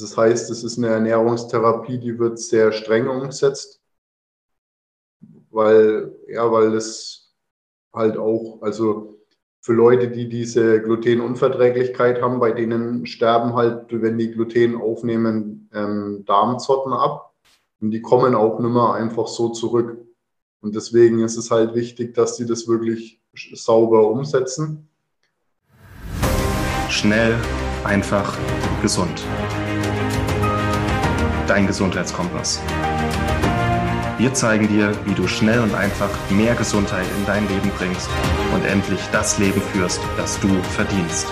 [0.00, 3.80] Das heißt, es ist eine Ernährungstherapie, die wird sehr streng umgesetzt,
[5.50, 7.34] weil, ja, weil es
[7.92, 9.18] halt auch, also
[9.60, 16.24] für Leute, die diese Glutenunverträglichkeit haben, bei denen sterben halt, wenn die Gluten aufnehmen, ähm,
[16.26, 17.34] Darmzotten ab
[17.80, 19.98] und die kommen auch nicht mehr einfach so zurück.
[20.60, 23.20] Und deswegen ist es halt wichtig, dass sie das wirklich
[23.54, 24.88] sauber umsetzen.
[26.88, 27.34] Schnell,
[27.84, 28.36] einfach,
[28.82, 29.22] gesund.
[31.46, 32.60] Dein Gesundheitskompass.
[34.18, 38.08] Wir zeigen dir, wie du schnell und einfach mehr Gesundheit in dein Leben bringst
[38.52, 41.28] und endlich das Leben führst, das du verdienst.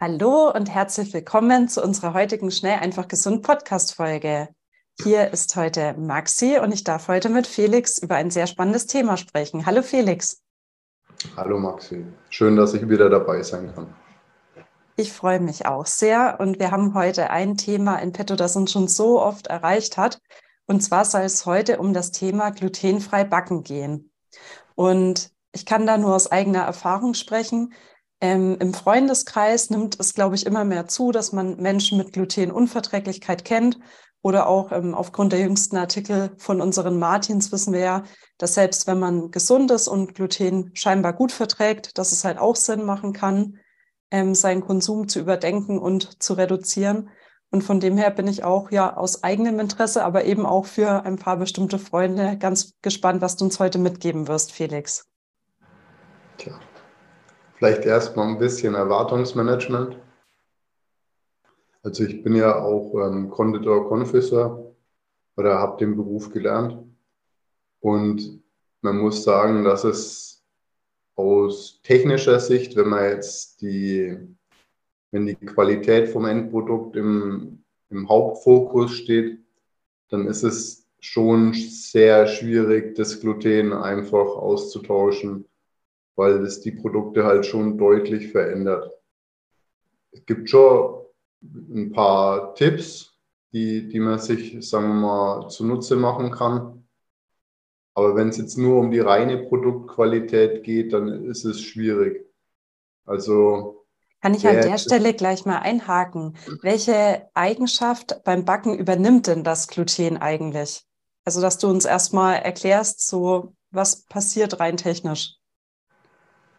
[0.00, 4.48] Hallo und herzlich willkommen zu unserer heutigen Schnell einfach gesund Podcast Folge.
[5.02, 9.18] Hier ist heute Maxi und ich darf heute mit Felix über ein sehr spannendes Thema
[9.18, 9.66] sprechen.
[9.66, 10.40] Hallo Felix.
[11.36, 12.04] Hallo Maxi.
[12.30, 13.94] Schön, dass ich wieder dabei sein kann.
[14.96, 18.72] Ich freue mich auch sehr und wir haben heute ein Thema in petto, das uns
[18.72, 20.20] schon so oft erreicht hat.
[20.66, 24.12] Und zwar soll es heute um das Thema glutenfrei backen gehen.
[24.74, 27.72] Und ich kann da nur aus eigener Erfahrung sprechen.
[28.20, 33.44] Ähm, Im Freundeskreis nimmt es, glaube ich, immer mehr zu, dass man Menschen mit Glutenunverträglichkeit
[33.44, 33.78] kennt.
[34.22, 38.02] Oder auch ähm, aufgrund der jüngsten Artikel von unseren Martins wissen wir ja,
[38.38, 42.56] dass selbst wenn man gesund ist und Gluten scheinbar gut verträgt, dass es halt auch
[42.56, 43.58] Sinn machen kann,
[44.10, 47.10] ähm, seinen Konsum zu überdenken und zu reduzieren.
[47.50, 51.04] Und von dem her bin ich auch ja aus eigenem Interesse, aber eben auch für
[51.04, 55.08] ein paar bestimmte Freunde ganz gespannt, was du uns heute mitgeben wirst, Felix.
[56.38, 56.58] Tja.
[57.56, 59.96] Vielleicht erstmal ein bisschen Erwartungsmanagement.
[61.82, 64.74] Also ich bin ja auch ähm, Konditor, Konfisseur
[65.36, 66.78] oder habe den Beruf gelernt.
[67.80, 68.42] Und
[68.82, 70.44] man muss sagen, dass es
[71.14, 74.16] aus technischer Sicht, wenn man jetzt die,
[75.10, 79.38] wenn die Qualität vom Endprodukt im, im Hauptfokus steht,
[80.08, 85.46] dann ist es schon sehr schwierig, das Gluten einfach auszutauschen
[86.20, 88.92] weil es die Produkte halt schon deutlich verändert.
[90.12, 90.99] Es gibt schon
[91.42, 93.18] ein paar Tipps,
[93.52, 96.86] die, die man sich, sagen wir mal, zunutze machen kann.
[97.94, 102.26] Aber wenn es jetzt nur um die reine Produktqualität geht, dann ist es schwierig.
[103.04, 103.80] Also
[104.20, 106.36] kann ich an der Stelle gleich mal einhaken.
[106.60, 110.84] Welche Eigenschaft beim Backen übernimmt denn das Gluten eigentlich?
[111.24, 115.36] Also, dass du uns erstmal erklärst, so was passiert rein technisch.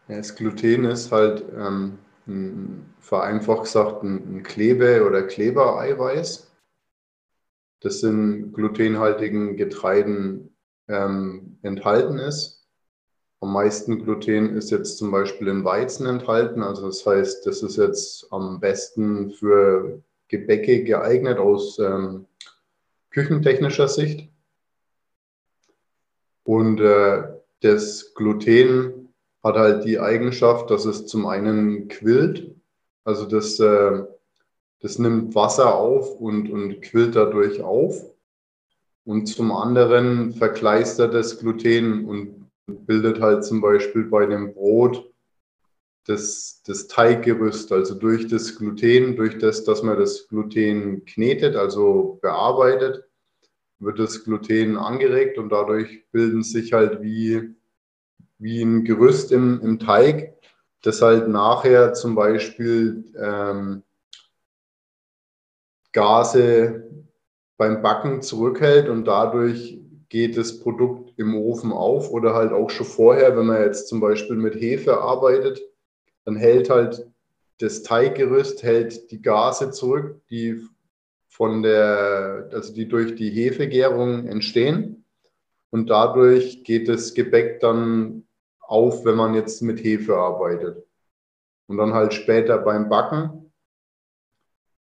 [0.08, 6.50] Ja, das Gluten ist halt ähm, ein, vereinfacht gesagt ein, ein Klebe- oder Klebereiweiß.
[7.80, 10.54] Das in glutenhaltigen Getreiden
[10.88, 12.66] ähm, enthalten ist.
[13.40, 16.62] Am meisten Gluten ist jetzt zum Beispiel in Weizen enthalten.
[16.62, 22.26] Also das heißt, das ist jetzt am besten für Gebäcke geeignet aus ähm,
[23.10, 24.28] küchentechnischer Sicht.
[26.44, 27.24] Und äh,
[27.60, 29.01] das Gluten
[29.42, 32.54] hat halt die Eigenschaft, dass es zum einen quillt,
[33.04, 34.04] also das, äh,
[34.80, 38.04] das nimmt Wasser auf und, und quillt dadurch auf.
[39.04, 45.12] Und zum anderen verkleistert das Gluten und bildet halt zum Beispiel bei dem Brot
[46.06, 52.18] das, das Teiggerüst, also durch das Gluten, durch das, dass man das Gluten knetet, also
[52.22, 53.04] bearbeitet,
[53.78, 57.54] wird das Gluten angeregt und dadurch bilden sich halt wie
[58.42, 60.34] wie ein Gerüst im, im Teig,
[60.82, 63.82] das halt nachher zum Beispiel ähm,
[65.92, 66.90] Gase
[67.56, 72.86] beim Backen zurückhält und dadurch geht das Produkt im Ofen auf oder halt auch schon
[72.86, 75.62] vorher, wenn man jetzt zum Beispiel mit Hefe arbeitet,
[76.24, 77.06] dann hält halt
[77.58, 80.60] das Teiggerüst hält die Gase zurück, die
[81.28, 85.04] von der, also die durch die Hefegärung entstehen.
[85.70, 88.24] Und dadurch geht das Gebäck dann
[88.72, 90.84] auf, wenn man jetzt mit Hefe arbeitet.
[91.66, 93.52] Und dann halt später beim Backen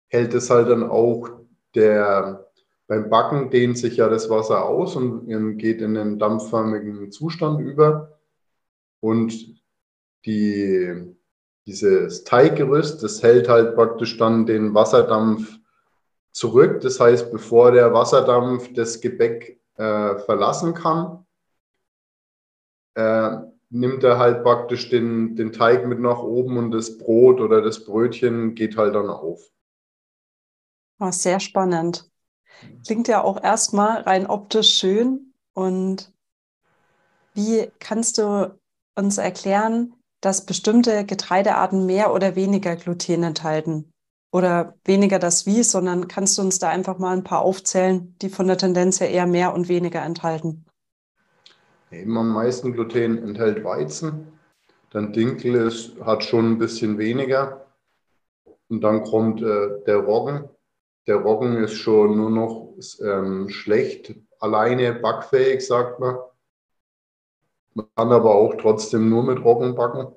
[0.07, 1.29] hält es halt dann auch
[1.75, 2.51] der,
[2.87, 8.19] beim Backen dehnt sich ja das Wasser aus und geht in den dampfförmigen Zustand über.
[9.01, 9.61] Und
[10.25, 11.17] die,
[11.67, 15.59] dieses Teiggerüst, das hält halt praktisch dann den Wasserdampf
[16.33, 16.81] zurück.
[16.81, 21.25] Das heißt, bevor der Wasserdampf das Gebäck äh, verlassen kann,
[22.95, 27.63] äh, nimmt er halt praktisch den, den Teig mit nach oben und das Brot oder
[27.63, 29.41] das Brötchen geht halt dann auf.
[30.99, 32.11] Oh, sehr spannend.
[32.87, 35.33] Klingt ja auch erstmal rein optisch schön.
[35.55, 36.13] Und
[37.35, 38.59] wie kannst du
[38.97, 43.91] uns erklären, dass bestimmte Getreidearten mehr oder weniger Gluten enthalten?
[44.33, 48.29] Oder weniger das Wie, sondern kannst du uns da einfach mal ein paar aufzählen, die
[48.29, 50.67] von der Tendenz her eher mehr und weniger enthalten?
[51.91, 54.39] Eben am meisten Gluten enthält Weizen.
[54.91, 57.67] Dann Dinkel ist, hat schon ein bisschen weniger.
[58.69, 60.49] Und dann kommt äh, der Roggen.
[61.07, 66.17] Der Roggen ist schon nur noch ähm, schlecht alleine backfähig, sagt man.
[67.75, 70.15] Man kann aber auch trotzdem nur mit Roggen backen.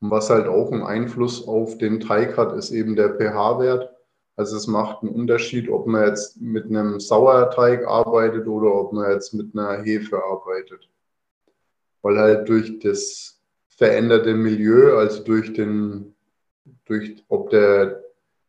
[0.00, 3.94] Und was halt auch einen Einfluss auf den Teig hat, ist eben der pH-Wert.
[4.38, 9.10] Also es macht einen Unterschied, ob man jetzt mit einem Sauerteig arbeitet oder ob man
[9.10, 10.88] jetzt mit einer Hefe arbeitet.
[12.02, 16.14] Weil halt durch das veränderte Milieu, also durch den,
[16.84, 18.04] durch ob der,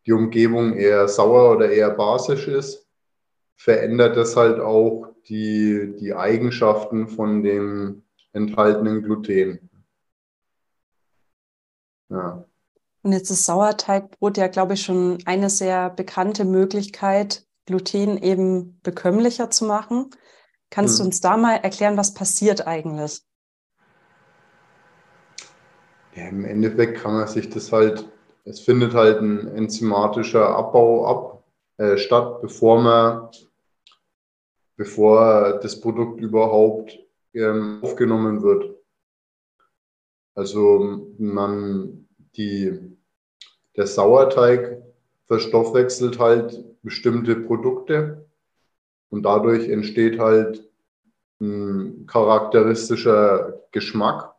[0.05, 2.87] die Umgebung eher sauer oder eher basisch ist,
[3.55, 9.71] verändert das halt auch die, die Eigenschaften von dem enthaltenen Gluten.
[12.09, 12.45] Ja.
[13.01, 19.49] Und jetzt ist Sauerteigbrot ja, glaube ich, schon eine sehr bekannte Möglichkeit, Gluten eben bekömmlicher
[19.51, 20.09] zu machen.
[20.69, 21.03] Kannst hm.
[21.03, 23.21] du uns da mal erklären, was passiert eigentlich?
[26.15, 28.09] Ja, Im Endeffekt kann man sich das halt,
[28.43, 31.43] es findet halt ein enzymatischer Abbau ab,
[31.77, 33.29] äh, statt, bevor man,
[34.75, 36.99] bevor das Produkt überhaupt
[37.33, 38.75] ähm, aufgenommen wird.
[40.35, 42.08] Also man,
[42.39, 42.97] die,
[43.75, 44.81] der Sauerteig
[45.27, 48.25] verstoffwechselt halt bestimmte Produkte
[49.09, 50.67] und dadurch entsteht halt
[51.41, 54.33] ein charakteristischer Geschmack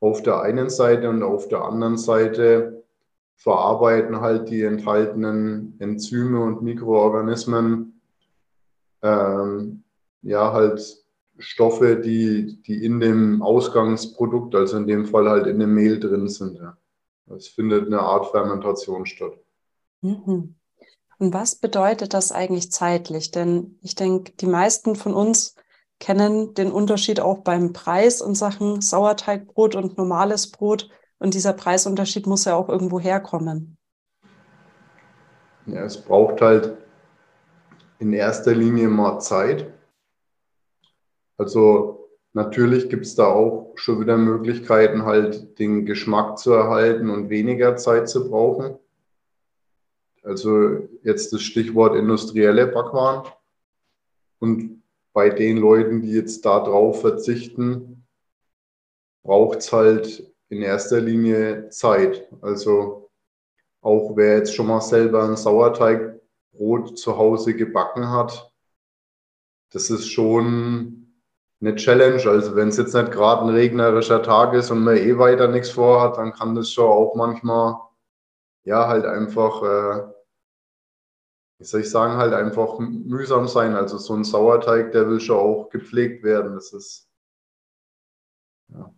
[0.00, 2.84] auf der einen Seite und auf der anderen Seite
[3.36, 8.00] verarbeiten halt die enthaltenen Enzyme und Mikroorganismen
[9.02, 9.82] ähm,
[10.22, 11.04] ja halt
[11.38, 16.28] Stoffe, die, die in dem Ausgangsprodukt, also in dem Fall halt in dem Mehl drin
[16.28, 16.58] sind.
[16.58, 16.76] Ja.
[17.26, 19.38] Es findet eine Art Fermentation statt.
[20.02, 20.56] Mhm.
[21.18, 23.30] Und was bedeutet das eigentlich zeitlich?
[23.30, 25.54] Denn ich denke, die meisten von uns
[26.00, 30.90] kennen den Unterschied auch beim Preis in Sachen Sauerteigbrot und normales Brot.
[31.18, 33.78] Und dieser Preisunterschied muss ja auch irgendwo herkommen.
[35.66, 36.76] Ja, es braucht halt
[37.98, 39.72] in erster Linie mal Zeit.
[41.38, 42.03] Also
[42.34, 47.76] natürlich gibt es da auch schon wieder Möglichkeiten, halt den Geschmack zu erhalten und weniger
[47.76, 48.76] Zeit zu brauchen.
[50.22, 53.30] Also jetzt das Stichwort industrielle Backwaren.
[54.38, 54.82] Und
[55.12, 58.04] bei den Leuten, die jetzt darauf verzichten,
[59.22, 62.28] braucht es halt in erster Linie Zeit.
[62.42, 63.10] Also
[63.80, 68.50] auch wer jetzt schon mal selber ein Sauerteigbrot zu Hause gebacken hat,
[69.70, 71.03] das ist schon
[71.64, 72.22] eine Challenge.
[72.28, 75.70] Also wenn es jetzt nicht gerade ein regnerischer Tag ist und man eh weiter nichts
[75.70, 77.78] vorhat, dann kann das schon auch manchmal,
[78.64, 80.12] ja, halt einfach, äh,
[81.58, 83.74] wie soll ich sagen, halt einfach mühsam sein.
[83.74, 86.54] Also so ein Sauerteig, der will schon auch gepflegt werden.
[86.54, 87.08] Das ist,
[88.68, 88.92] ja.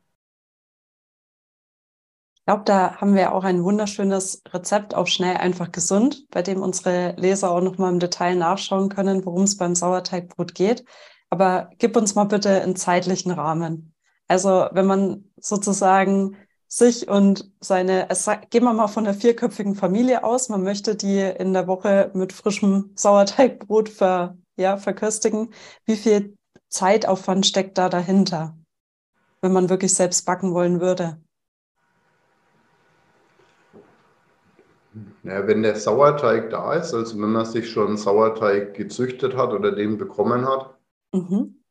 [2.34, 6.62] Ich glaube, da haben wir auch ein wunderschönes Rezept auf schnell einfach gesund, bei dem
[6.62, 10.84] unsere Leser auch nochmal im Detail nachschauen können, worum es beim Sauerteigbrot geht.
[11.30, 13.94] Aber gib uns mal bitte einen zeitlichen Rahmen.
[14.28, 16.36] Also wenn man sozusagen
[16.68, 21.20] sich und seine, es, gehen wir mal von einer vierköpfigen Familie aus, man möchte die
[21.20, 25.52] in der Woche mit frischem Sauerteigbrot ver, ja, verköstigen.
[25.84, 26.36] Wie viel
[26.68, 28.56] Zeitaufwand steckt da dahinter,
[29.40, 31.20] wenn man wirklich selbst backen wollen würde?
[35.22, 39.72] Ja, wenn der Sauerteig da ist, also wenn man sich schon Sauerteig gezüchtet hat oder
[39.72, 40.75] den bekommen hat,
[41.16, 41.62] Mhm.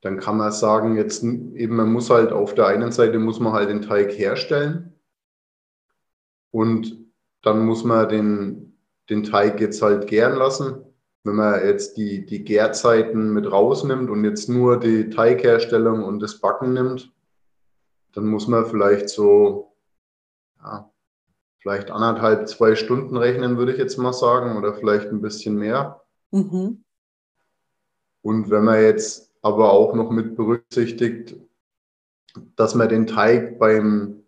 [0.00, 3.52] Dann kann man sagen, jetzt eben, man muss halt auf der einen Seite muss man
[3.52, 4.94] halt den Teig herstellen
[6.50, 6.98] und
[7.42, 8.78] dann muss man den,
[9.10, 10.82] den Teig jetzt halt gären lassen.
[11.24, 16.38] Wenn man jetzt die, die Gärzeiten mit rausnimmt und jetzt nur die Teigherstellung und das
[16.38, 17.12] Backen nimmt,
[18.12, 19.74] dann muss man vielleicht so,
[20.62, 20.90] ja,
[21.60, 26.02] vielleicht anderthalb, zwei Stunden rechnen, würde ich jetzt mal sagen, oder vielleicht ein bisschen mehr.
[26.30, 26.84] Mhm.
[28.24, 31.36] Und wenn man jetzt aber auch noch mit berücksichtigt,
[32.56, 34.24] dass man den Teig beim,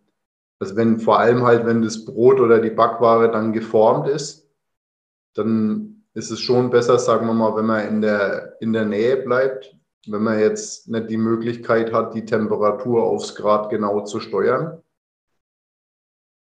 [0.58, 4.46] also wenn vor allem halt, wenn das Brot oder die Backware dann geformt ist,
[5.32, 9.16] dann ist es schon besser, sagen wir mal, wenn man in der, in der Nähe
[9.16, 9.74] bleibt,
[10.06, 14.82] wenn man jetzt nicht die Möglichkeit hat, die Temperatur aufs Grad genau zu steuern.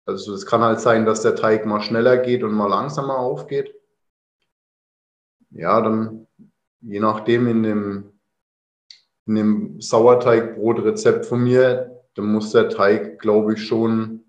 [0.06, 3.75] Also es kann halt sein, dass der Teig mal schneller geht und mal langsamer aufgeht.
[5.50, 6.22] Ja, dann
[6.83, 8.12] je nachdem in dem,
[9.27, 14.25] in dem Sauerteigbrotrezept von mir, da muss der Teig, glaube ich, schon,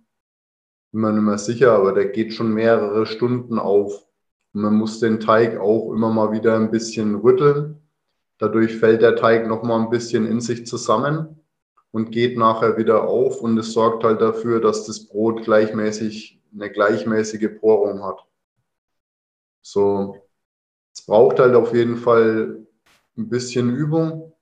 [0.92, 4.06] bin mir nicht mehr sicher, aber der geht schon mehrere Stunden auf.
[4.54, 7.82] Und man muss den Teig auch immer mal wieder ein bisschen rütteln.
[8.38, 11.40] Dadurch fällt der Teig noch mal ein bisschen in sich zusammen
[11.92, 16.70] und geht nachher wieder auf und es sorgt halt dafür, dass das Brot gleichmäßig eine
[16.70, 18.26] gleichmäßige Porung hat.
[19.62, 20.23] So,
[20.94, 22.66] es braucht halt auf jeden Fall
[23.18, 24.34] ein bisschen Übung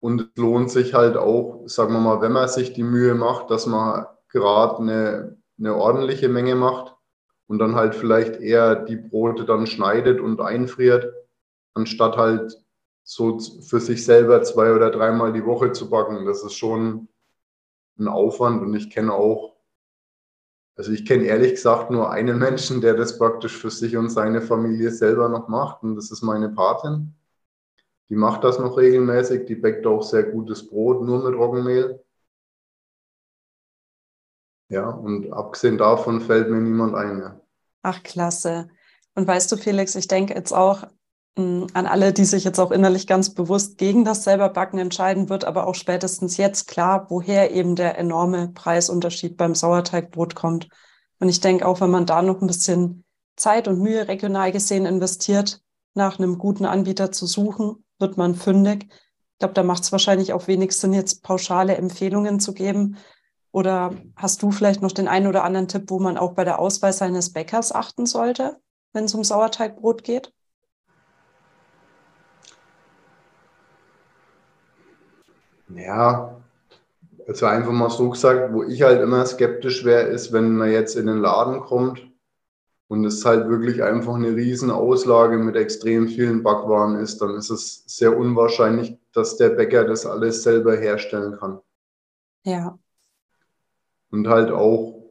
[0.00, 3.50] und es lohnt sich halt auch, sagen wir mal, wenn man sich die Mühe macht,
[3.50, 6.96] dass man gerade eine, eine ordentliche Menge macht
[7.46, 11.12] und dann halt vielleicht eher die Brote dann schneidet und einfriert,
[11.74, 12.58] anstatt halt
[13.04, 16.24] so für sich selber zwei oder dreimal die Woche zu backen.
[16.24, 17.08] Das ist schon
[17.98, 19.56] ein Aufwand und ich kenne auch,
[20.76, 24.40] also ich kenne ehrlich gesagt nur einen Menschen, der das praktisch für sich und seine
[24.40, 27.14] Familie selber noch macht und das ist meine Patin.
[28.08, 32.02] Die macht das noch regelmäßig, die backt auch sehr gutes Brot, nur mit Roggenmehl.
[34.68, 37.18] Ja, und abgesehen davon fällt mir niemand ein.
[37.18, 37.40] Ja.
[37.82, 38.68] Ach, klasse.
[39.14, 40.86] Und weißt du, Felix, ich denke jetzt auch,
[41.34, 45.44] an alle, die sich jetzt auch innerlich ganz bewusst gegen das selber Backen entscheiden, wird
[45.44, 50.68] aber auch spätestens jetzt klar, woher eben der enorme Preisunterschied beim Sauerteigbrot kommt.
[51.20, 53.04] Und ich denke auch, wenn man da noch ein bisschen
[53.36, 55.62] Zeit und Mühe regional gesehen investiert,
[55.94, 58.86] nach einem guten Anbieter zu suchen, wird man fündig.
[58.90, 62.96] Ich glaube, da macht es wahrscheinlich auch wenig Sinn, jetzt pauschale Empfehlungen zu geben.
[63.52, 66.58] Oder hast du vielleicht noch den einen oder anderen Tipp, wo man auch bei der
[66.58, 68.58] Auswahl seines Bäckers achten sollte,
[68.92, 70.32] wenn es um Sauerteigbrot geht?
[75.74, 76.42] Ja,
[77.26, 80.96] also einfach mal so gesagt, wo ich halt immer skeptisch wäre, ist, wenn man jetzt
[80.96, 82.10] in den Laden kommt
[82.88, 87.50] und es halt wirklich einfach eine riesen Auslage mit extrem vielen Backwaren ist, dann ist
[87.50, 91.60] es sehr unwahrscheinlich, dass der Bäcker das alles selber herstellen kann.
[92.44, 92.78] Ja.
[94.10, 95.10] Und halt auch,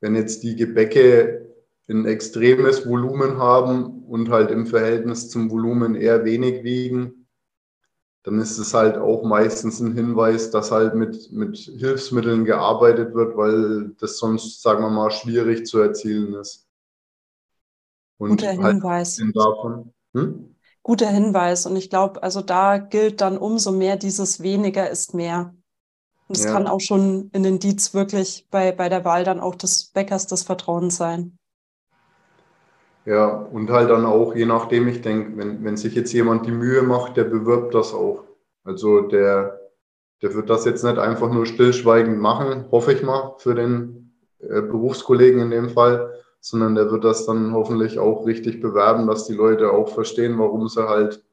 [0.00, 1.48] wenn jetzt die Gebäcke
[1.88, 7.19] ein extremes Volumen haben und halt im Verhältnis zum Volumen eher wenig wiegen,
[8.22, 13.36] dann ist es halt auch meistens ein Hinweis, dass halt mit, mit Hilfsmitteln gearbeitet wird,
[13.36, 16.68] weil das sonst, sagen wir mal, schwierig zu erzielen ist.
[18.18, 19.22] Und Guter halt Hinweis.
[19.34, 20.54] Davon, hm?
[20.82, 21.64] Guter Hinweis.
[21.64, 25.54] Und ich glaube, also da gilt dann umso mehr dieses weniger ist mehr.
[26.28, 26.52] Und es ja.
[26.52, 30.42] kann auch schon ein Indiz wirklich bei, bei der Wahl dann auch des Bäckers des
[30.42, 31.38] Vertrauens sein.
[33.06, 36.52] Ja, und halt dann auch, je nachdem, ich denke, wenn, wenn sich jetzt jemand die
[36.52, 38.24] Mühe macht, der bewirbt das auch.
[38.62, 39.58] Also der,
[40.22, 44.60] der wird das jetzt nicht einfach nur stillschweigend machen, hoffe ich mal, für den äh,
[44.60, 49.34] Berufskollegen in dem Fall, sondern der wird das dann hoffentlich auch richtig bewerben, dass die
[49.34, 51.24] Leute auch verstehen, warum sie halt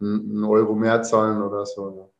[0.00, 2.10] einen Euro mehr zahlen oder so.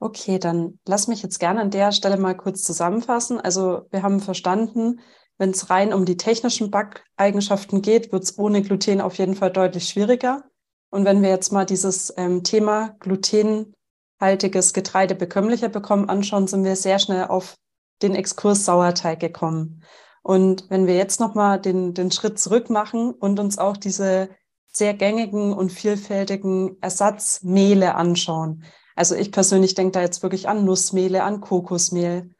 [0.00, 3.40] Okay, dann lass mich jetzt gerne an der Stelle mal kurz zusammenfassen.
[3.40, 5.00] Also wir haben verstanden,
[5.38, 9.50] wenn es rein um die technischen Backeigenschaften geht, wird es ohne Gluten auf jeden Fall
[9.50, 10.44] deutlich schwieriger.
[10.90, 16.76] Und wenn wir jetzt mal dieses ähm, Thema glutenhaltiges Getreide bekömmlicher bekommen anschauen, sind wir
[16.76, 17.56] sehr schnell auf
[18.02, 19.82] den Exkurs Sauerteig gekommen.
[20.22, 24.30] Und wenn wir jetzt nochmal den, den Schritt zurück machen und uns auch diese
[24.72, 28.64] sehr gängigen und vielfältigen Ersatzmehle anschauen.
[28.96, 32.34] Also ich persönlich denke da jetzt wirklich an Nussmehle, an Kokosmehl,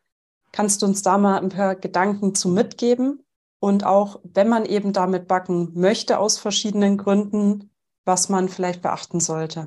[0.54, 3.25] Kannst du uns da mal ein paar Gedanken zu mitgeben?
[3.58, 7.73] Und auch, wenn man eben damit backen möchte, aus verschiedenen Gründen,
[8.04, 9.66] was man vielleicht beachten sollte?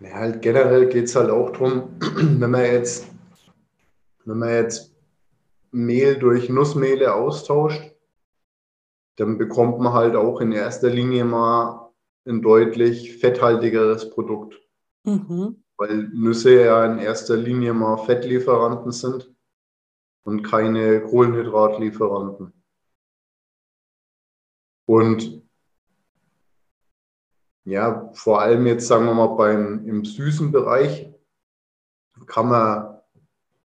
[0.00, 3.06] Ja, halt generell geht es halt auch darum, wenn man jetzt,
[4.26, 4.94] wenn man jetzt
[5.70, 7.94] Mehl durch Nussmehle austauscht,
[9.16, 11.94] dann bekommt man halt auch in erster Linie mal
[12.26, 14.60] ein deutlich fetthaltigeres Produkt.
[15.04, 19.32] Mhm weil Nüsse ja in erster Linie mal Fettlieferanten sind
[20.24, 22.52] und keine Kohlenhydratlieferanten.
[24.86, 25.42] Und
[27.64, 31.12] ja, vor allem jetzt sagen wir mal beim, im süßen Bereich
[32.26, 33.00] kann man,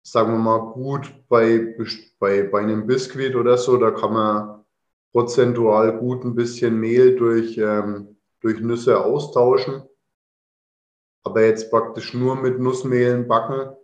[0.01, 1.75] sagen wir mal, gut bei,
[2.17, 4.65] bei, bei einem Biskuit oder so, da kann man
[5.12, 9.84] prozentual gut ein bisschen Mehl durch, ähm, durch Nüsse austauschen
[11.24, 13.75] aber jetzt praktisch nur mit Nussmehlen backen.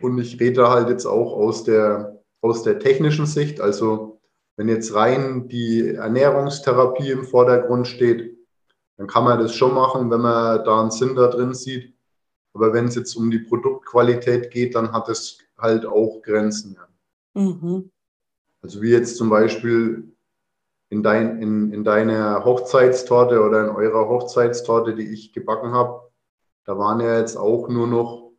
[0.00, 3.60] Und ich rede halt jetzt auch aus der, aus der technischen Sicht.
[3.60, 4.20] Also
[4.56, 8.36] wenn jetzt rein die Ernährungstherapie im Vordergrund steht,
[8.96, 11.94] dann kann man das schon machen, wenn man da einen Sinn da drin sieht.
[12.52, 16.76] Aber wenn es jetzt um die Produktqualität geht, dann hat es halt auch Grenzen.
[17.34, 17.90] Mhm.
[18.62, 20.12] Also wie jetzt zum Beispiel
[20.90, 26.10] in, dein, in, in deiner Hochzeitstorte oder in eurer Hochzeitstorte, die ich gebacken habe,
[26.64, 28.32] da waren ja jetzt auch nur noch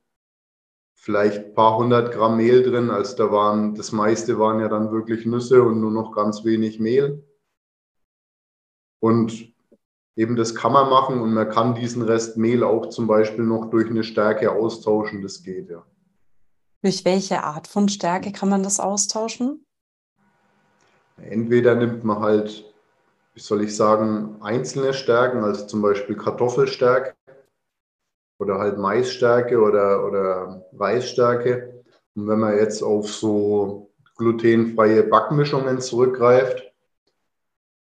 [0.93, 2.91] vielleicht ein paar hundert Gramm Mehl drin.
[2.91, 6.79] Also da waren, das meiste waren ja dann wirklich Nüsse und nur noch ganz wenig
[6.79, 7.25] Mehl.
[8.99, 9.53] Und
[10.15, 13.69] eben das kann man machen und man kann diesen Rest Mehl auch zum Beispiel noch
[13.69, 15.21] durch eine Stärke austauschen.
[15.21, 15.83] Das geht ja.
[16.83, 19.65] Durch welche Art von Stärke kann man das austauschen?
[21.29, 22.65] Entweder nimmt man halt,
[23.33, 27.13] wie soll ich sagen, einzelne Stärken, also zum Beispiel Kartoffelstärke
[28.39, 31.83] oder halt Maisstärke oder, oder Reisstärke.
[32.15, 36.71] Und wenn man jetzt auf so glutenfreie Backmischungen zurückgreift,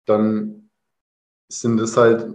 [0.06, 0.70] dann
[1.48, 2.28] sind es halt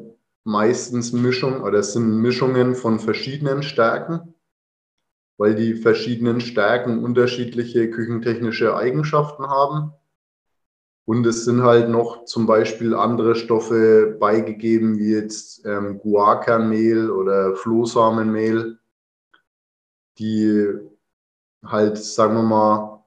[0.45, 4.35] meistens Mischungen oder es sind Mischungen von verschiedenen Stärken,
[5.39, 9.93] weil die verschiedenen Stärken unterschiedliche küchentechnische Eigenschaften haben.
[11.07, 17.55] Und es sind halt noch zum Beispiel andere Stoffe beigegeben, wie jetzt ähm, Guarkernmehl oder
[17.57, 18.79] Flohsamenmehl,
[20.19, 20.67] die
[21.63, 23.05] halt, sagen wir mal,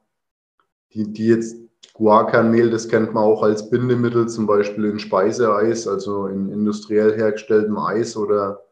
[0.93, 1.57] die, die jetzt
[1.93, 7.79] Guarkernmehl, das kennt man auch als Bindemittel, zum Beispiel in Speiseeis, also in industriell hergestelltem
[7.79, 8.63] Eis oder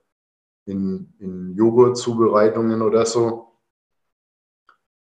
[0.66, 3.58] in, in Joghurtzubereitungen oder so.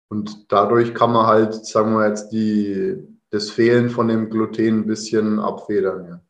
[0.10, 4.85] Und dadurch kann man halt, sagen wir jetzt, die, das Fehlen von dem Gluten ein
[4.85, 6.05] bisschen abfedern.
[6.07, 6.21] Ja.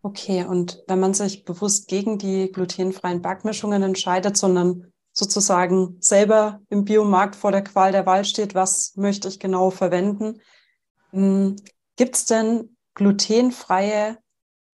[0.00, 6.86] Okay, und wenn man sich bewusst gegen die glutenfreien Backmischungen entscheidet, sondern sozusagen selber im
[6.86, 10.40] Biomarkt vor der Qual der Wahl steht, was möchte ich genau verwenden,
[11.10, 11.56] hm,
[11.96, 14.16] gibt es denn glutenfreie,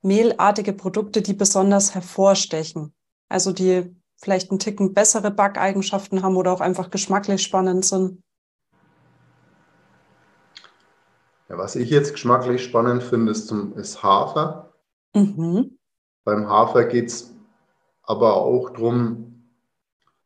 [0.03, 2.95] mehlartige Produkte, die besonders hervorstechen?
[3.29, 8.23] Also die vielleicht einen Ticken bessere Backeigenschaften haben oder auch einfach geschmacklich spannend sind?
[11.49, 14.73] Ja, was ich jetzt geschmacklich spannend finde, ist, zum, ist Hafer.
[15.15, 15.79] Mhm.
[16.25, 17.35] Beim Hafer geht es
[18.03, 19.45] aber auch darum,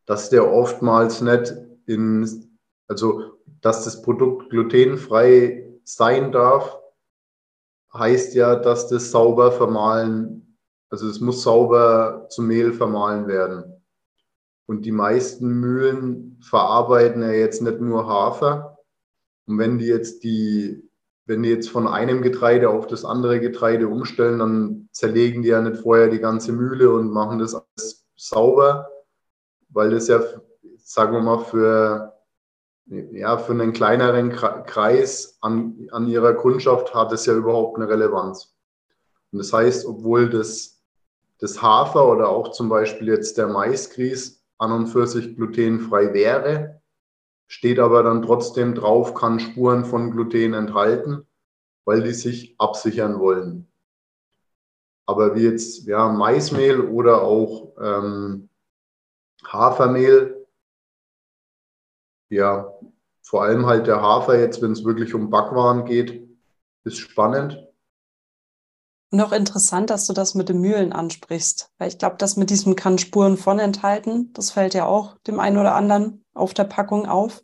[0.07, 1.55] dass der oftmals nicht
[1.87, 6.79] in, also dass das Produkt glutenfrei sein darf,
[7.93, 10.57] heißt ja, dass das sauber vermahlen,
[10.89, 13.83] also es muss sauber zu Mehl vermahlen werden.
[14.67, 18.79] Und die meisten Mühlen verarbeiten ja jetzt nicht nur Hafer.
[19.47, 20.90] Und wenn die jetzt die
[21.31, 25.61] wenn die jetzt von einem Getreide auf das andere Getreide umstellen, dann zerlegen die ja
[25.61, 28.91] nicht vorher die ganze Mühle und machen das alles sauber,
[29.69, 30.21] weil das ja,
[30.79, 32.15] sagen wir mal, für,
[32.87, 38.57] ja, für einen kleineren Kreis an, an ihrer Kundschaft hat es ja überhaupt eine Relevanz.
[39.31, 40.83] Und das heißt, obwohl das,
[41.39, 46.80] das Hafer oder auch zum Beispiel jetzt der Maisgrieß an und für sich glutenfrei wäre,
[47.51, 51.27] steht aber dann trotzdem drauf, kann Spuren von Gluten enthalten,
[51.85, 53.67] weil die sich absichern wollen.
[55.05, 58.49] Aber wie jetzt ja, Maismehl oder auch ähm,
[59.45, 60.47] Hafermehl,
[62.29, 62.73] ja,
[63.21, 66.29] vor allem halt der Hafer jetzt, wenn es wirklich um Backwaren geht,
[66.85, 67.67] ist spannend.
[69.13, 72.77] Noch interessant, dass du das mit den Mühlen ansprichst, weil ich glaube, das mit diesem
[72.77, 74.33] kann Spuren von enthalten.
[74.35, 77.43] Das fällt ja auch dem einen oder anderen auf der Packung auf.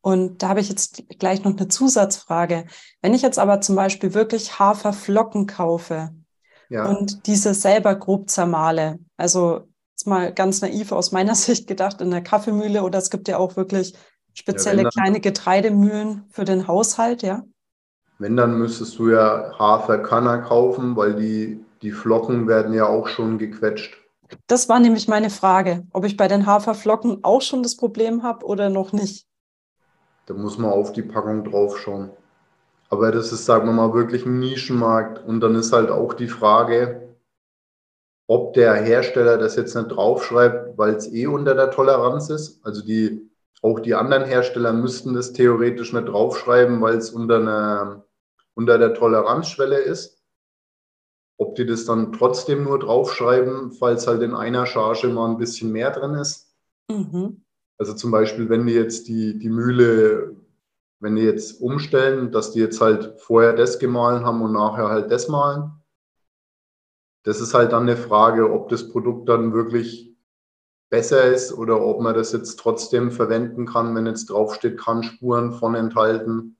[0.00, 2.66] Und da habe ich jetzt gleich noch eine Zusatzfrage.
[3.02, 6.10] Wenn ich jetzt aber zum Beispiel wirklich Haferflocken kaufe
[6.70, 6.86] ja.
[6.86, 12.10] und diese selber grob zermahle, also jetzt mal ganz naiv aus meiner Sicht gedacht in
[12.10, 13.94] der Kaffeemühle oder es gibt ja auch wirklich
[14.34, 17.44] spezielle ja, kleine Getreidemühlen für den Haushalt, ja?
[18.18, 23.38] Wenn, dann müsstest du ja Haferkanner kaufen, weil die, die Flocken werden ja auch schon
[23.38, 23.96] gequetscht.
[24.46, 28.46] Das war nämlich meine Frage, ob ich bei den Haferflocken auch schon das Problem habe
[28.46, 29.26] oder noch nicht.
[30.26, 32.10] Da muss man auf die Packung drauf schauen.
[32.88, 35.24] Aber das ist, sagen wir mal, wirklich ein Nischenmarkt.
[35.26, 37.16] Und dann ist halt auch die Frage,
[38.26, 42.64] ob der Hersteller das jetzt nicht draufschreibt, weil es eh unter der Toleranz ist.
[42.64, 43.30] Also die,
[43.62, 48.04] auch die anderen Hersteller müssten das theoretisch nicht draufschreiben, weil es unter, einer,
[48.54, 50.22] unter der Toleranzschwelle ist
[51.42, 55.72] ob die das dann trotzdem nur draufschreiben, falls halt in einer Charge mal ein bisschen
[55.72, 56.54] mehr drin ist.
[56.88, 57.42] Mhm.
[57.78, 60.36] Also zum Beispiel, wenn die jetzt die, die Mühle,
[61.00, 65.10] wenn die jetzt umstellen, dass die jetzt halt vorher das gemahlen haben und nachher halt
[65.10, 65.72] das malen.
[67.24, 70.11] Das ist halt dann eine Frage, ob das Produkt dann wirklich
[70.92, 75.52] besser ist oder ob man das jetzt trotzdem verwenden kann, wenn jetzt draufsteht, kann Spuren
[75.52, 76.56] von enthalten.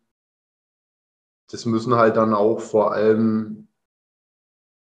[1.51, 3.69] Das müssen halt dann auch vor allem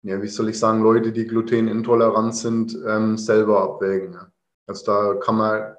[0.07, 4.17] ja, wie soll ich sagen, Leute, die glutenintolerant sind, ähm, selber abwägen.
[4.65, 5.75] Also da kann man,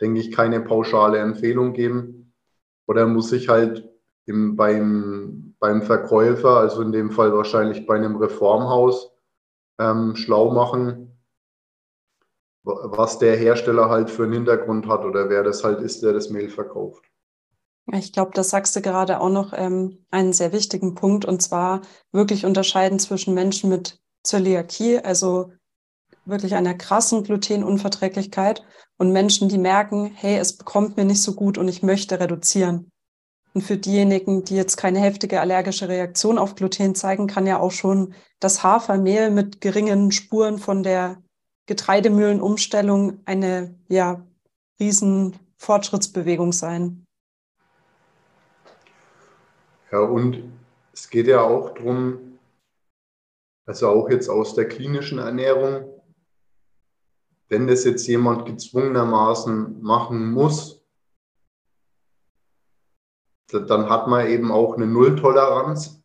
[0.00, 2.34] denke ich, keine pauschale Empfehlung geben.
[2.88, 3.88] Oder muss sich halt
[4.26, 9.12] im, beim, beim Verkäufer, also in dem Fall wahrscheinlich bei einem Reformhaus,
[9.78, 11.07] ähm, schlau machen,
[12.68, 16.30] was der Hersteller halt für einen Hintergrund hat oder wer das halt ist, der das
[16.30, 17.04] Mehl verkauft.
[17.92, 21.80] Ich glaube, das sagst du gerade auch noch ähm, einen sehr wichtigen Punkt und zwar
[22.12, 25.52] wirklich unterscheiden zwischen Menschen mit Zöliakie, also
[26.26, 28.62] wirklich einer krassen Glutenunverträglichkeit
[28.98, 32.90] und Menschen, die merken, hey, es bekommt mir nicht so gut und ich möchte reduzieren.
[33.54, 37.72] Und für diejenigen, die jetzt keine heftige allergische Reaktion auf Gluten zeigen, kann ja auch
[37.72, 41.22] schon das Hafermehl mit geringen Spuren von der
[41.68, 44.26] Getreidemühlenumstellung eine ja,
[44.80, 47.04] riesen Fortschrittsbewegung sein.
[49.92, 50.42] Ja, und
[50.92, 52.38] es geht ja auch darum,
[53.66, 56.02] also auch jetzt aus der klinischen Ernährung,
[57.48, 60.82] wenn das jetzt jemand gezwungenermaßen machen muss,
[63.50, 65.97] dann hat man eben auch eine Nulltoleranz.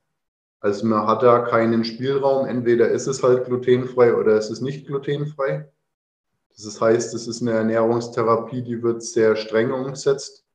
[0.64, 2.48] Also man hat da keinen Spielraum.
[2.48, 5.70] Entweder ist es halt glutenfrei oder es ist nicht glutenfrei.
[6.56, 10.46] Das heißt, es ist eine Ernährungstherapie, die wird sehr streng umgesetzt,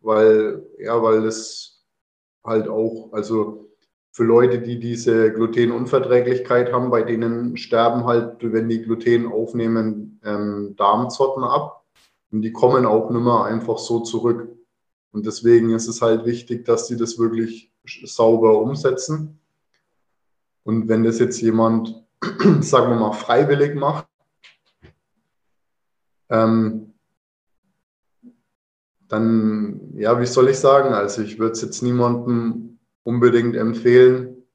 [0.00, 1.84] weil, ja, weil das
[2.42, 3.70] halt auch, also
[4.10, 10.74] für Leute, die diese Glutenunverträglichkeit haben, bei denen sterben halt, wenn die Gluten aufnehmen, ähm,
[10.76, 11.84] Darmzotten ab.
[12.32, 14.48] Und die kommen auch nicht mehr einfach so zurück.
[15.12, 17.72] Und deswegen ist es halt wichtig, dass sie das wirklich
[18.04, 19.40] sauber umsetzen.
[20.62, 22.04] Und wenn das jetzt jemand,
[22.60, 24.06] sagen wir mal, freiwillig macht,
[26.28, 26.94] ähm,
[29.08, 30.94] dann, ja, wie soll ich sagen?
[30.94, 34.46] Also ich würde es jetzt niemandem unbedingt empfehlen,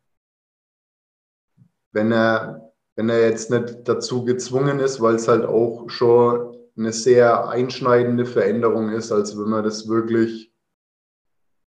[1.92, 6.92] wenn er, wenn er jetzt nicht dazu gezwungen ist, weil es halt auch schon eine
[6.92, 9.12] sehr einschneidende Veränderung ist.
[9.12, 10.52] Also wenn man das wirklich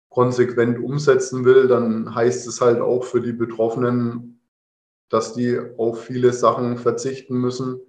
[0.10, 4.42] konsequent umsetzen will, dann heißt es halt auch für die Betroffenen,
[5.10, 7.80] dass die auf viele Sachen verzichten müssen,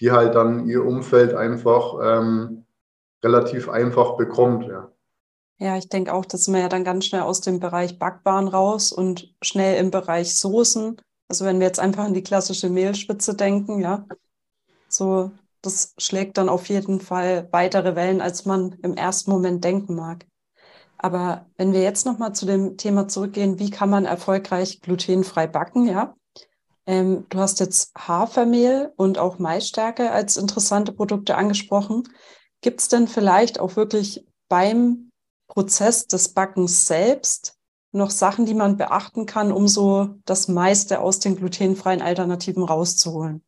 [0.00, 2.64] die halt dann ihr Umfeld einfach ähm,
[3.22, 4.66] relativ einfach bekommt.
[4.66, 4.92] Ja.
[5.60, 8.92] Ja, ich denke auch, dass wir ja dann ganz schnell aus dem Bereich Backbaren raus
[8.92, 11.00] und schnell im Bereich Soßen.
[11.26, 14.06] Also wenn wir jetzt einfach an die klassische Mehlspitze denken, ja,
[14.88, 19.94] so das schlägt dann auf jeden Fall weitere Wellen, als man im ersten Moment denken
[19.94, 20.26] mag.
[20.98, 25.86] Aber wenn wir jetzt nochmal zu dem Thema zurückgehen, wie kann man erfolgreich glutenfrei backen,
[25.86, 26.14] ja?
[26.86, 32.04] Ähm, du hast jetzt Hafermehl und auch Maisstärke als interessante Produkte angesprochen.
[32.62, 35.10] Gibt es denn vielleicht auch wirklich beim
[35.48, 37.54] Prozess des Backens selbst
[37.92, 43.44] noch Sachen, die man beachten kann, um so das meiste aus den glutenfreien Alternativen rauszuholen?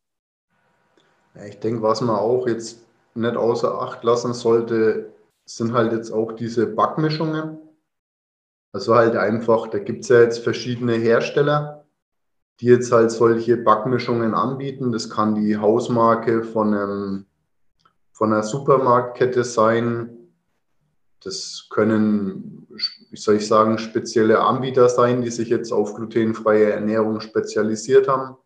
[1.45, 5.13] Ich denke, was man auch jetzt nicht außer Acht lassen sollte,
[5.45, 7.57] sind halt jetzt auch diese Backmischungen.
[8.73, 11.85] Also halt einfach, da gibt es ja jetzt verschiedene Hersteller,
[12.59, 14.91] die jetzt halt solche Backmischungen anbieten.
[14.91, 17.25] Das kann die Hausmarke von, einem,
[18.13, 20.17] von einer Supermarktkette sein,
[21.23, 22.67] das können,
[23.11, 28.37] wie soll ich sagen, spezielle Anbieter sein, die sich jetzt auf glutenfreie Ernährung spezialisiert haben.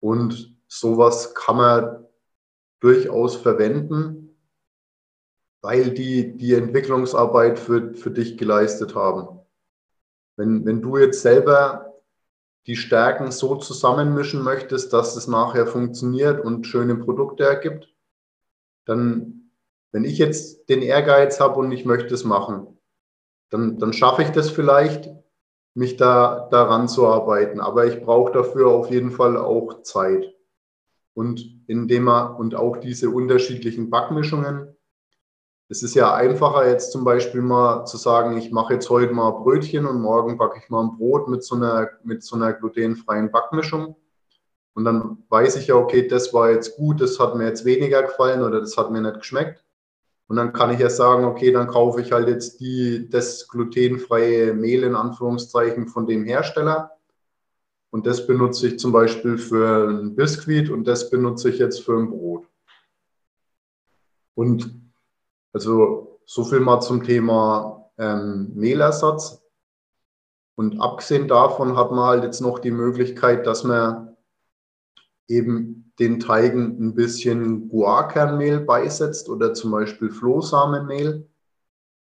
[0.00, 2.06] Und sowas kann man
[2.78, 4.38] durchaus verwenden,
[5.60, 9.40] weil die die Entwicklungsarbeit für, für dich geleistet haben.
[10.36, 12.00] Wenn, wenn du jetzt selber
[12.66, 17.94] die Stärken so zusammenmischen möchtest, dass es nachher funktioniert und schöne Produkte ergibt,
[18.86, 19.50] dann
[19.92, 22.78] wenn ich jetzt den Ehrgeiz habe und ich möchte es machen,
[23.50, 25.10] dann, dann schaffe ich das vielleicht,
[25.74, 27.60] mich da daran zu arbeiten.
[27.60, 30.32] Aber ich brauche dafür auf jeden Fall auch Zeit.
[31.14, 34.76] Und indem man, und auch diese unterschiedlichen Backmischungen.
[35.68, 39.30] Es ist ja einfacher, jetzt zum Beispiel mal zu sagen, ich mache jetzt heute mal
[39.30, 43.30] Brötchen und morgen backe ich mal ein Brot mit so einer, mit so einer glutenfreien
[43.30, 43.96] Backmischung.
[44.74, 48.02] Und dann weiß ich ja, okay, das war jetzt gut, das hat mir jetzt weniger
[48.02, 49.64] gefallen oder das hat mir nicht geschmeckt.
[50.30, 54.54] Und dann kann ich ja sagen, okay, dann kaufe ich halt jetzt die, das glutenfreie
[54.54, 56.92] Mehl in Anführungszeichen von dem Hersteller.
[57.90, 61.98] Und das benutze ich zum Beispiel für ein Biskuit und das benutze ich jetzt für
[61.98, 62.46] ein Brot.
[64.34, 64.80] Und
[65.52, 69.42] also so viel mal zum Thema ähm, Mehlersatz.
[70.54, 74.16] Und abgesehen davon hat man halt jetzt noch die Möglichkeit, dass man
[75.26, 81.28] eben den Teigen ein bisschen Guarkernmehl beisetzt oder zum Beispiel Flohsamenmehl.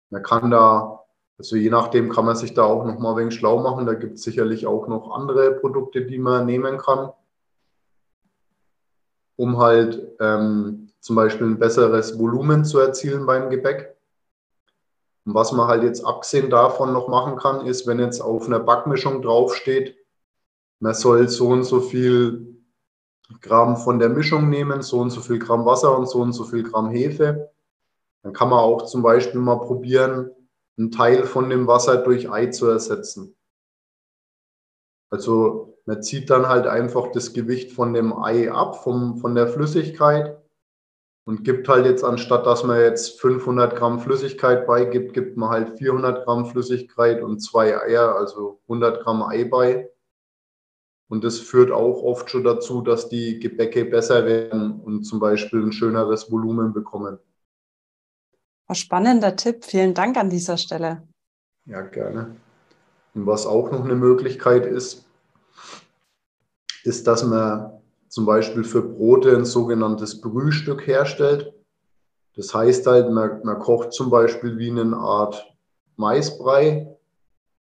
[0.10, 1.06] Man kann da,
[1.39, 3.86] also je nachdem kann man sich da auch noch mal ein wenig schlau machen.
[3.86, 7.12] Da gibt es sicherlich auch noch andere Produkte, die man nehmen kann,
[9.38, 13.95] um halt ähm, zum Beispiel ein besseres Volumen zu erzielen beim Gebäck.
[15.25, 18.60] Und was man halt jetzt abgesehen davon noch machen kann, ist, wenn jetzt auf einer
[18.60, 19.95] Backmischung draufsteht,
[20.82, 22.58] man soll so und so viel
[23.39, 26.43] Gramm von der Mischung nehmen, so und so viel Gramm Wasser und so und so
[26.43, 27.49] viel Gramm Hefe.
[28.23, 30.32] Dann kann man auch zum Beispiel mal probieren,
[30.80, 33.36] einen Teil von dem Wasser durch Ei zu ersetzen.
[35.12, 39.48] Also man zieht dann halt einfach das Gewicht von dem Ei ab, vom, von der
[39.48, 40.39] Flüssigkeit
[41.26, 45.78] und gibt halt jetzt, anstatt dass man jetzt 500 Gramm Flüssigkeit beigibt, gibt man halt
[45.78, 49.92] 400 Gramm Flüssigkeit und zwei Eier, also 100 Gramm Ei bei.
[51.10, 55.63] Und das führt auch oft schon dazu, dass die Gebäcke besser werden und zum Beispiel
[55.63, 57.18] ein schöneres Volumen bekommen.
[58.69, 59.65] Ein spannender Tipp.
[59.65, 61.01] Vielen Dank an dieser Stelle.
[61.65, 62.36] Ja, gerne.
[63.15, 65.05] Und was auch noch eine Möglichkeit ist,
[66.84, 71.51] ist, dass man zum Beispiel für Brote ein sogenanntes Brühstück herstellt.
[72.36, 75.51] Das heißt halt, man, man kocht zum Beispiel wie eine Art
[75.95, 76.95] Maisbrei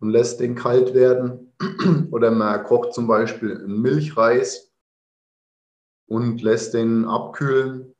[0.00, 1.52] und lässt den kalt werden.
[2.10, 4.72] Oder man kocht zum Beispiel einen Milchreis
[6.08, 7.95] und lässt den abkühlen.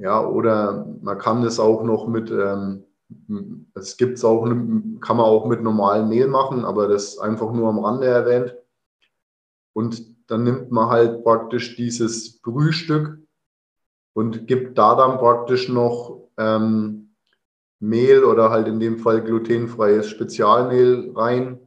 [0.00, 2.86] Ja, oder man kann das auch noch mit, ähm,
[3.74, 7.80] es gibt's auch, kann man auch mit normalem Mehl machen, aber das einfach nur am
[7.80, 8.56] Rande erwähnt.
[9.74, 13.18] Und dann nimmt man halt praktisch dieses Brühstück
[14.14, 17.14] und gibt da dann praktisch noch ähm,
[17.78, 21.60] Mehl oder halt in dem Fall glutenfreies Spezialmehl rein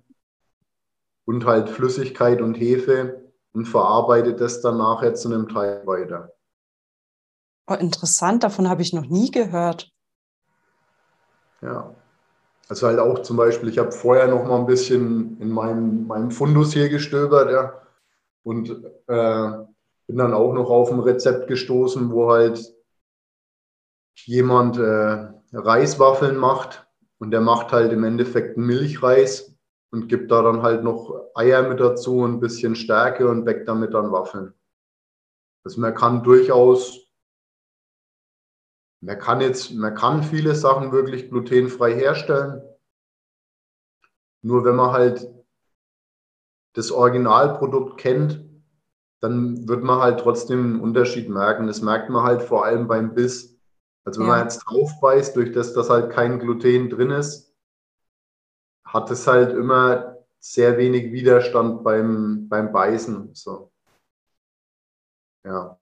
[1.26, 6.33] und halt Flüssigkeit und Hefe und verarbeitet das dann nachher zu einem Teil weiter.
[7.68, 9.92] Oh, interessant, davon habe ich noch nie gehört.
[11.62, 11.96] Ja,
[12.68, 16.32] also halt auch zum Beispiel, ich habe vorher noch mal ein bisschen in meinem, meinem
[16.32, 17.82] Fundus hier gestöbert, ja,
[18.44, 18.70] und
[19.08, 19.66] äh,
[20.08, 22.74] bin dann auch noch auf ein Rezept gestoßen, wo halt
[24.26, 26.86] jemand äh, Reiswaffeln macht
[27.20, 29.56] und der macht halt im Endeffekt Milchreis
[29.92, 33.68] und gibt da dann halt noch Eier mit dazu und ein bisschen Stärke und backt
[33.68, 34.54] damit dann Waffeln.
[35.64, 37.03] Also man kann durchaus,
[39.04, 42.62] man kann jetzt, man kann viele Sachen wirklich glutenfrei herstellen.
[44.42, 45.30] Nur wenn man halt
[46.74, 48.46] das Originalprodukt kennt,
[49.22, 51.68] dann wird man halt trotzdem einen Unterschied merken.
[51.68, 53.58] Das merkt man halt vor allem beim Biss.
[54.06, 54.36] Also wenn ja.
[54.36, 57.54] man jetzt drauf beißt, durch das, dass halt kein Gluten drin ist,
[58.86, 63.34] hat es halt immer sehr wenig Widerstand beim, beim Beißen.
[63.34, 63.72] So.
[65.46, 65.78] Ja.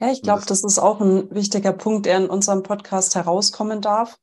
[0.00, 3.82] Ja, ich glaube, das, das ist auch ein wichtiger Punkt, der in unserem Podcast herauskommen
[3.82, 4.16] darf,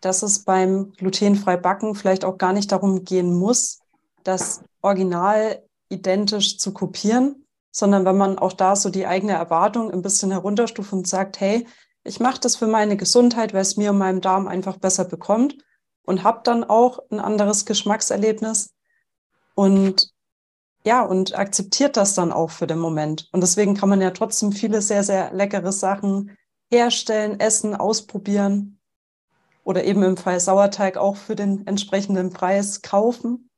[0.00, 3.80] dass es beim glutenfrei Backen vielleicht auch gar nicht darum gehen muss,
[4.22, 10.02] das Original identisch zu kopieren, sondern wenn man auch da so die eigene Erwartung ein
[10.02, 11.66] bisschen herunterstuft und sagt, hey,
[12.04, 15.56] ich mache das für meine Gesundheit, weil es mir und meinem Darm einfach besser bekommt
[16.02, 18.72] und habe dann auch ein anderes Geschmackserlebnis.
[19.54, 20.12] Und
[20.88, 23.28] ja, und akzeptiert das dann auch für den Moment.
[23.32, 26.34] Und deswegen kann man ja trotzdem viele sehr, sehr leckere Sachen
[26.70, 28.80] herstellen, essen, ausprobieren
[29.64, 33.50] oder eben im Fall Sauerteig auch für den entsprechenden Preis kaufen.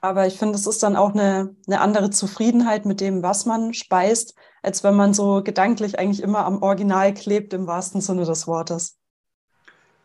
[0.00, 3.74] Aber ich finde, es ist dann auch eine, eine andere Zufriedenheit mit dem, was man
[3.74, 8.46] speist, als wenn man so gedanklich eigentlich immer am Original klebt, im wahrsten Sinne des
[8.46, 8.96] Wortes.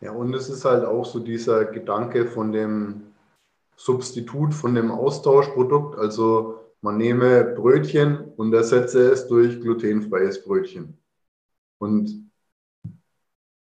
[0.01, 3.08] Ja, und es ist halt auch so dieser Gedanke von dem
[3.79, 5.97] Substitut, von dem Austauschprodukt.
[5.97, 10.97] Also man nehme Brötchen und ersetze es durch glutenfreies Brötchen.
[11.77, 12.29] Und,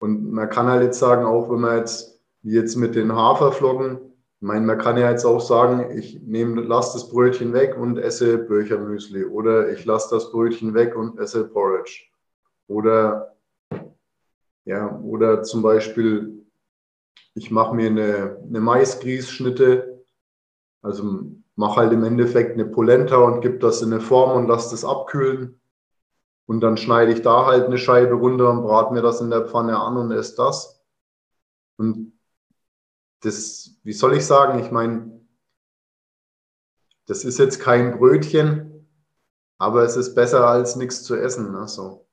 [0.01, 4.01] und man kann halt jetzt sagen, auch wenn man jetzt, wie jetzt mit den Haferflocken,
[4.37, 7.97] ich meine, man kann ja jetzt auch sagen, ich nehme, lasse das Brötchen weg und
[7.97, 12.03] esse Böchermüsli oder ich lasse das Brötchen weg und esse Porridge.
[12.67, 13.35] Oder,
[14.67, 16.45] ja, oder zum Beispiel,
[17.33, 19.92] ich mache mir eine, eine Maisgrießschnitte,
[20.83, 24.71] also mache halt im Endeffekt eine Polenta und gebe das in eine Form und lasse
[24.71, 25.61] das abkühlen.
[26.47, 29.47] Und dann schneide ich da halt eine Scheibe runter und brate mir das in der
[29.47, 30.85] Pfanne an und esse das.
[31.77, 32.13] Und
[33.21, 35.21] das, wie soll ich sagen, ich meine,
[37.07, 38.89] das ist jetzt kein Brötchen,
[39.59, 41.53] aber es ist besser als nichts zu essen.
[41.53, 41.69] Ne?
[41.69, 42.09] So.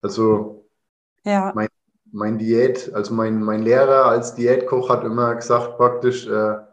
[0.00, 0.68] Also
[1.24, 1.52] ja.
[1.54, 1.68] mein,
[2.12, 6.67] mein Diät, also mein, mein Lehrer als Diätkoch hat immer gesagt, praktisch, äh,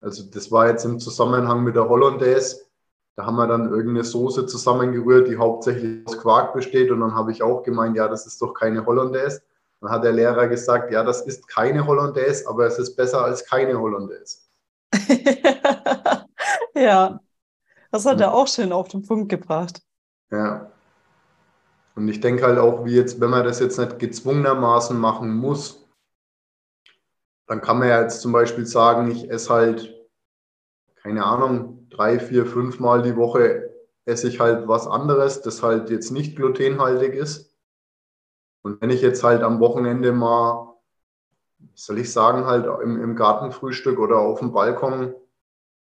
[0.00, 2.62] also das war jetzt im Zusammenhang mit der Hollandaise,
[3.16, 7.32] da haben wir dann irgendeine Soße zusammengerührt, die hauptsächlich aus Quark besteht und dann habe
[7.32, 9.42] ich auch gemeint, ja, das ist doch keine Hollandaise.
[9.80, 13.44] Dann hat der Lehrer gesagt, ja, das ist keine Hollandaise, aber es ist besser als
[13.44, 14.38] keine Hollandaise.
[16.74, 17.20] ja,
[17.90, 19.82] das hat er auch schön auf den Punkt gebracht.
[20.30, 20.70] Ja.
[21.94, 25.86] Und ich denke halt auch, wie jetzt, wenn man das jetzt nicht gezwungenermaßen machen muss,
[27.50, 29.92] dann kann man ja jetzt zum Beispiel sagen, ich esse halt,
[31.02, 35.90] keine Ahnung, drei, vier, fünf Mal die Woche esse ich halt was anderes, das halt
[35.90, 37.52] jetzt nicht glutenhaltig ist.
[38.62, 40.76] Und wenn ich jetzt halt am Wochenende mal,
[41.74, 45.16] soll ich sagen, halt im, im Gartenfrühstück oder auf dem Balkon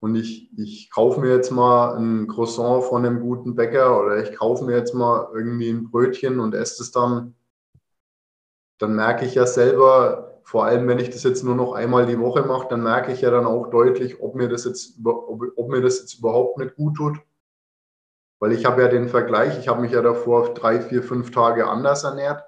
[0.01, 4.37] und ich, ich kaufe mir jetzt mal ein Croissant von einem guten Bäcker oder ich
[4.37, 7.35] kaufe mir jetzt mal irgendwie ein Brötchen und esse es dann,
[8.79, 12.19] dann merke ich ja selber, vor allem wenn ich das jetzt nur noch einmal die
[12.19, 15.69] Woche mache, dann merke ich ja dann auch deutlich, ob mir das jetzt, ob, ob
[15.69, 17.19] mir das jetzt überhaupt nicht gut tut.
[18.39, 21.67] Weil ich habe ja den Vergleich, ich habe mich ja davor drei, vier, fünf Tage
[21.67, 22.43] anders ernährt.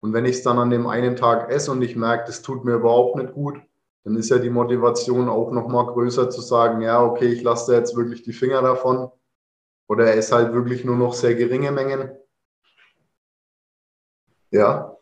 [0.00, 2.64] Und wenn ich es dann an dem einen Tag esse und ich merke, das tut
[2.64, 3.60] mir überhaupt nicht gut,
[4.04, 7.70] dann ist ja die Motivation auch noch mal größer zu sagen, ja, okay, ich lasse
[7.70, 9.10] da jetzt wirklich die Finger davon.
[9.88, 12.10] Oder er ist halt wirklich nur noch sehr geringe Mengen.
[14.50, 14.96] Ja.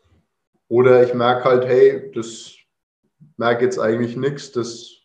[0.70, 2.54] Oder ich merke halt, hey, das
[3.36, 5.00] merke jetzt eigentlich nichts, das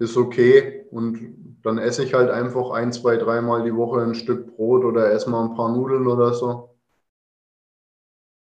[0.00, 0.86] ist okay.
[0.90, 5.12] Und dann esse ich halt einfach ein, zwei, dreimal die Woche ein Stück Brot oder
[5.12, 6.76] esse mal ein paar Nudeln oder so.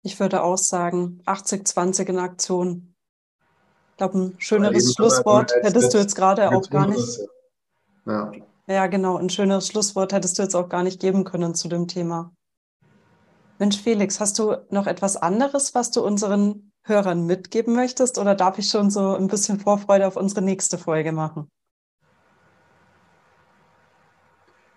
[0.01, 2.95] Ich würde auch sagen, 80-20 in Aktion.
[3.91, 7.19] Ich glaube, ein schöneres Schlusswort hättest du jetzt gerade auch gar nicht.
[8.05, 8.31] Ja.
[8.67, 11.89] ja, genau, ein schöneres Schlusswort hättest du jetzt auch gar nicht geben können zu dem
[11.89, 12.31] Thema.
[13.59, 18.17] Mensch, Felix, hast du noch etwas anderes, was du unseren Hörern mitgeben möchtest?
[18.19, 21.49] Oder darf ich schon so ein bisschen Vorfreude auf unsere nächste Folge machen?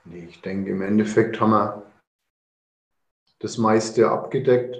[0.05, 1.83] Nee, ich denke, im Endeffekt haben wir
[3.38, 4.77] das meiste abgedeckt.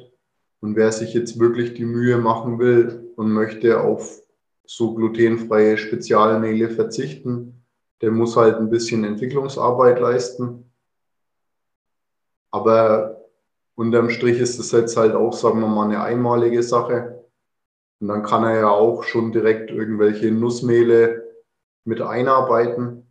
[0.61, 4.23] Und wer sich jetzt wirklich die Mühe machen will und möchte auf
[4.67, 7.67] so glutenfreie Spezialmehle verzichten.
[8.03, 10.73] Der muss halt ein bisschen Entwicklungsarbeit leisten.
[12.53, 13.20] Aber
[13.81, 17.25] unterm Strich ist das jetzt halt auch, sagen wir mal, eine einmalige Sache.
[17.99, 21.25] Und dann kann er ja auch schon direkt irgendwelche Nussmehle
[21.85, 23.09] mit einarbeiten.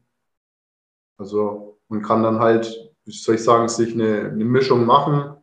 [1.18, 5.38] Also man kann dann halt, wie soll ich sagen, sich eine, eine Mischung machen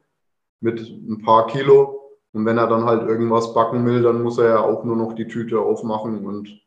[0.60, 4.48] mit ein paar Kilo und wenn er dann halt irgendwas backen will, dann muss er
[4.48, 6.62] ja auch nur noch die Tüte aufmachen und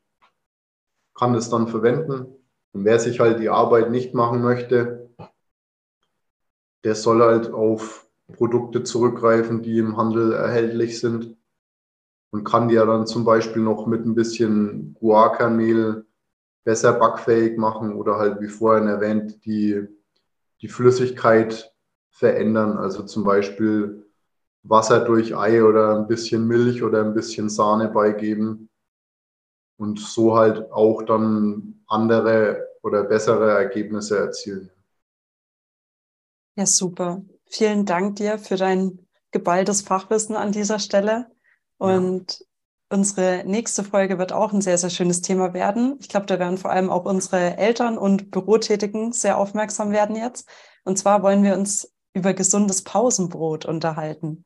[1.15, 2.35] kann es dann verwenden.
[2.73, 5.09] Und wer sich halt die Arbeit nicht machen möchte,
[6.83, 11.35] der soll halt auf Produkte zurückgreifen, die im Handel erhältlich sind
[12.31, 16.05] und kann die ja dann zum Beispiel noch mit ein bisschen Guaca-Mehl
[16.63, 19.87] besser backfähig machen oder halt wie vorhin erwähnt die,
[20.61, 21.73] die Flüssigkeit
[22.11, 22.77] verändern.
[22.77, 24.05] Also zum Beispiel
[24.63, 28.69] Wasser durch Ei oder ein bisschen Milch oder ein bisschen Sahne beigeben
[29.77, 34.69] und so halt auch dann andere oder bessere Ergebnisse erzielen.
[36.55, 37.23] Ja, super.
[37.49, 38.99] Vielen Dank dir für dein
[39.31, 41.27] geballtes Fachwissen an dieser Stelle.
[41.77, 42.45] Und ja.
[42.91, 45.97] unsere nächste Folge wird auch ein sehr, sehr schönes Thema werden.
[45.99, 50.47] Ich glaube, da werden vor allem auch unsere Eltern und Bürotätigen sehr aufmerksam werden jetzt.
[50.83, 54.45] Und zwar wollen wir uns über gesundes Pausenbrot unterhalten.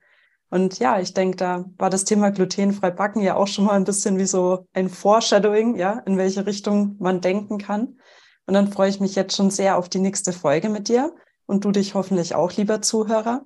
[0.49, 3.85] Und ja, ich denke, da war das Thema glutenfrei backen ja auch schon mal ein
[3.85, 7.99] bisschen wie so ein Foreshadowing, ja, in welche Richtung man denken kann.
[8.45, 11.13] Und dann freue ich mich jetzt schon sehr auf die nächste Folge mit dir
[11.45, 13.45] und du dich hoffentlich auch, lieber Zuhörer.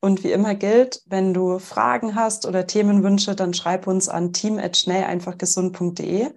[0.00, 6.30] Und wie immer gilt, wenn du Fragen hast oder Themenwünsche, dann schreib uns an team@schnelleinfachgesund.de.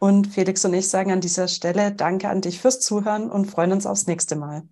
[0.00, 3.72] Und Felix und ich sagen an dieser Stelle Danke an dich fürs Zuhören und freuen
[3.72, 4.62] uns aufs nächste Mal.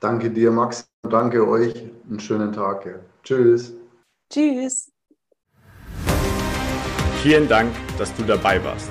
[0.00, 0.86] Danke dir, Max.
[1.02, 1.90] Danke euch.
[2.08, 2.84] Einen schönen Tag.
[2.84, 2.92] Ja.
[3.22, 3.72] Tschüss.
[4.30, 4.92] Tschüss.
[7.22, 8.90] Vielen Dank, dass du dabei warst.